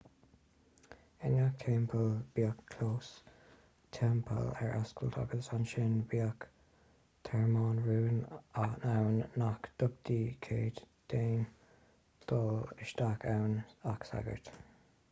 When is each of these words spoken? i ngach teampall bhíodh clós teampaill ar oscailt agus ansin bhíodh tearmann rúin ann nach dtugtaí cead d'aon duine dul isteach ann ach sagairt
i 1.25 1.29
ngach 1.33 1.51
teampall 1.63 2.07
bhíodh 2.39 2.63
clós 2.75 3.09
teampaill 3.97 4.47
ar 4.61 4.71
oscailt 4.77 5.19
agus 5.25 5.49
ansin 5.59 5.93
bhíodh 6.15 6.47
tearmann 7.31 7.83
rúin 7.89 8.17
ann 8.65 9.21
nach 9.45 9.69
dtugtaí 9.75 10.19
cead 10.49 10.83
d'aon 11.15 11.47
duine 11.47 12.27
dul 12.35 12.85
isteach 12.89 13.29
ann 13.37 13.57
ach 13.95 14.13
sagairt 14.13 14.55